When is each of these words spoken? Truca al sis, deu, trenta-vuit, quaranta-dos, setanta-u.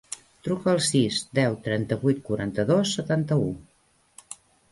Truca 0.45 0.69
al 0.71 0.79
sis, 0.85 1.19
deu, 1.39 1.57
trenta-vuit, 1.67 2.23
quaranta-dos, 2.29 2.93
setanta-u. 3.01 3.47